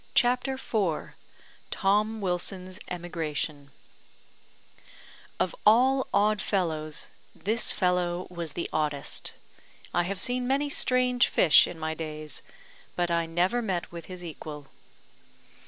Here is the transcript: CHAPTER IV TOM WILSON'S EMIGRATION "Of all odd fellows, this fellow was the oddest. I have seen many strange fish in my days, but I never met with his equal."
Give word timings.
CHAPTER 0.15 0.53
IV 0.53 1.13
TOM 1.69 2.21
WILSON'S 2.21 2.79
EMIGRATION 2.87 3.69
"Of 5.39 5.53
all 5.63 6.07
odd 6.11 6.41
fellows, 6.41 7.09
this 7.35 7.71
fellow 7.71 8.25
was 8.31 8.53
the 8.53 8.67
oddest. 8.73 9.33
I 9.93 10.01
have 10.01 10.19
seen 10.19 10.47
many 10.47 10.71
strange 10.71 11.27
fish 11.27 11.67
in 11.67 11.77
my 11.77 11.93
days, 11.93 12.41
but 12.95 13.11
I 13.11 13.27
never 13.27 13.61
met 13.61 13.91
with 13.91 14.05
his 14.05 14.25
equal." 14.25 14.69